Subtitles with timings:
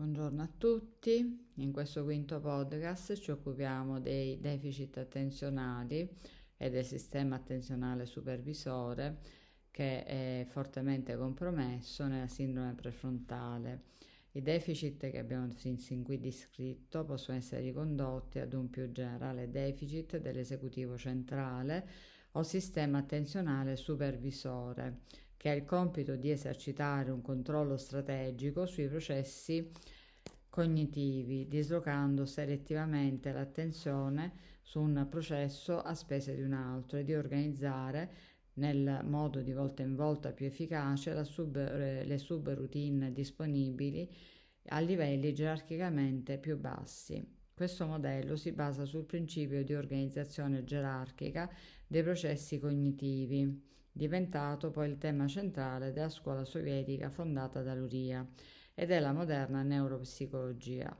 [0.00, 6.08] Buongiorno a tutti, in questo quinto podcast ci occupiamo dei deficit attenzionali
[6.56, 9.18] e del sistema attenzionale supervisore
[9.70, 13.82] che è fortemente compromesso nella sindrome prefrontale.
[14.30, 20.16] I deficit che abbiamo fin qui descritto possono essere ricondotti ad un più generale deficit
[20.16, 21.86] dell'esecutivo centrale
[22.32, 25.00] o sistema attenzionale supervisore,
[25.40, 29.70] che ha il compito di esercitare un controllo strategico sui processi
[30.50, 38.10] cognitivi, dislocando selettivamente l'attenzione su un processo a spese di un altro e di organizzare
[38.54, 44.14] nel modo di volta in volta più efficace sub, le subroutine disponibili
[44.66, 47.26] a livelli gerarchicamente più bassi.
[47.54, 51.50] Questo modello si basa sul principio di organizzazione gerarchica
[51.86, 58.26] dei processi cognitivi, diventato poi il tema centrale della scuola sovietica fondata da Luria
[58.74, 60.96] e della moderna neuropsicologia.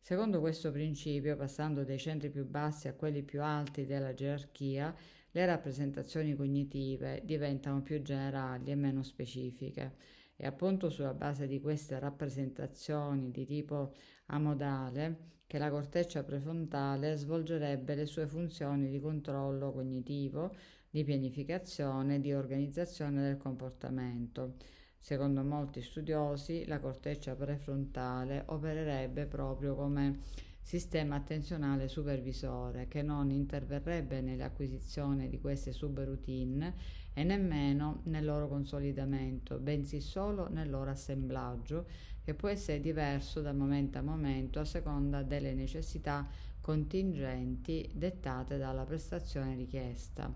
[0.00, 4.94] Secondo questo principio, passando dai centri più bassi a quelli più alti della gerarchia,
[5.30, 11.98] le rappresentazioni cognitive diventano più generali e meno specifiche e appunto sulla base di queste
[11.98, 13.92] rappresentazioni di tipo
[14.26, 20.54] amodale che la corteccia prefrontale svolgerebbe le sue funzioni di controllo cognitivo,
[20.88, 24.54] di pianificazione e di organizzazione del comportamento.
[24.96, 30.20] Secondo molti studiosi, la corteccia prefrontale opererebbe proprio come
[30.68, 36.74] sistema attenzionale supervisore che non interverrebbe nell'acquisizione di queste subroutine
[37.14, 41.86] e nemmeno nel loro consolidamento, bensì solo nel loro assemblaggio,
[42.22, 46.28] che può essere diverso da momento a momento a seconda delle necessità
[46.60, 50.30] contingenti dettate dalla prestazione richiesta.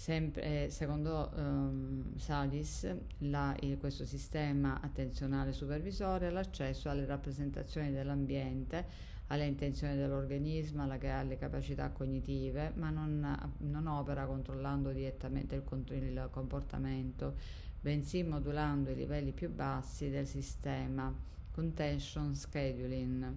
[0.00, 8.86] Sempre, eh, secondo um, Salis, la, questo sistema attenzionale supervisore ha l'accesso alle rappresentazioni dell'ambiente,
[9.26, 16.28] alle intenzioni dell'organismo, alla, alle capacità cognitive, ma non, non opera controllando direttamente il, il
[16.30, 17.34] comportamento,
[17.78, 21.14] bensì modulando i livelli più bassi del sistema
[21.52, 23.34] contention scheduling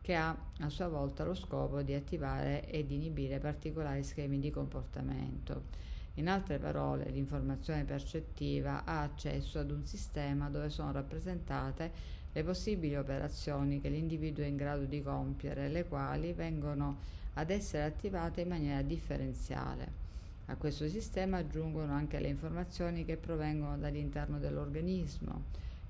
[0.00, 5.96] che ha a sua volta lo scopo di attivare ed inibire particolari schemi di comportamento.
[6.18, 11.92] In altre parole, l'informazione percettiva ha accesso ad un sistema dove sono rappresentate
[12.32, 16.98] le possibili operazioni che l'individuo è in grado di compiere, le quali vengono
[17.34, 20.06] ad essere attivate in maniera differenziale.
[20.46, 25.44] A questo sistema aggiungono anche le informazioni che provengono dall'interno dell'organismo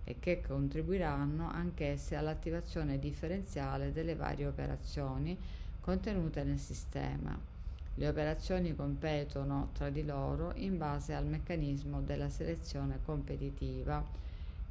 [0.05, 5.39] e che contribuiranno anch'esse all'attivazione differenziale delle varie operazioni
[5.81, 7.57] contenute nel sistema.
[7.99, 14.01] Le operazioni competono tra di loro in base al meccanismo della selezione competitiva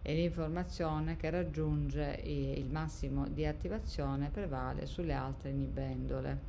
[0.02, 6.40] e l'informazione che raggiunge il massimo di attivazione prevale sulle altre inibendole.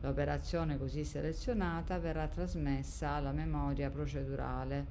[0.00, 4.86] L'operazione così selezionata verrà trasmessa alla memoria procedurale,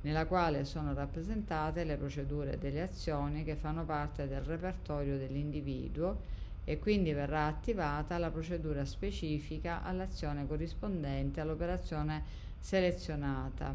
[0.00, 6.78] nella quale sono rappresentate le procedure delle azioni che fanno parte del repertorio dell'individuo e
[6.78, 12.22] quindi verrà attivata la procedura specifica all'azione corrispondente all'operazione
[12.58, 13.74] selezionata.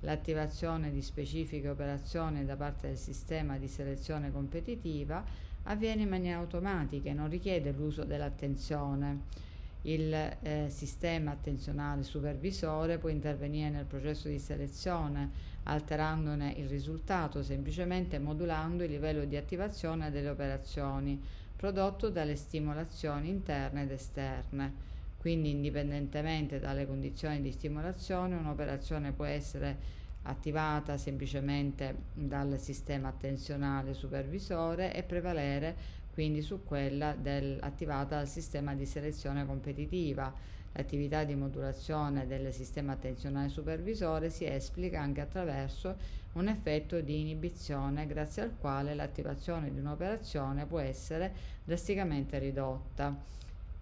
[0.00, 5.24] L'attivazione di specifiche operazioni da parte del sistema di selezione competitiva
[5.62, 9.20] avviene in maniera automatica e non richiede l'uso dell'attenzione.
[9.86, 15.30] Il eh, sistema attenzionale supervisore può intervenire nel processo di selezione,
[15.64, 21.20] alterandone il risultato, semplicemente modulando il livello di attivazione delle operazioni
[21.54, 24.72] prodotto dalle stimolazioni interne ed esterne.
[25.18, 34.94] Quindi indipendentemente dalle condizioni di stimolazione un'operazione può essere attivata semplicemente dal sistema attenzionale supervisore
[34.94, 35.76] e prevalere
[36.14, 40.32] quindi su quella del, attivata dal sistema di selezione competitiva.
[40.72, 45.96] L'attività di modulazione del sistema attenzionale supervisore si esplica anche attraverso
[46.34, 51.32] un effetto di inibizione grazie al quale l'attivazione di un'operazione può essere
[51.64, 53.16] drasticamente ridotta.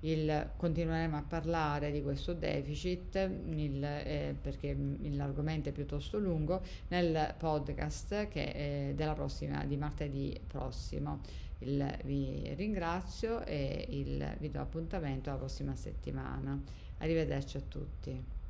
[0.04, 4.76] Il, continueremo a parlare di questo deficit il, eh, perché
[5.10, 11.20] l'argomento è piuttosto lungo nel podcast che è della prossima, di martedì prossimo.
[11.58, 16.60] Il, vi ringrazio e il, vi do appuntamento alla prossima settimana.
[16.98, 18.42] Arrivederci a tutti.